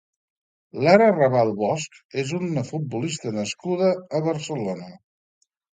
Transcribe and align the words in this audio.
Lara 0.85 1.09
Rabal 1.17 1.53
Bosch 1.61 2.01
és 2.23 2.33
una 2.39 2.67
futbolista 2.73 3.37
nascuda 3.39 3.95
a 4.21 4.27
Barcelona. 4.31 4.95